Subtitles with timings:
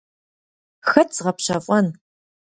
[0.89, 1.87] Хэт згъэпщэфӀэн?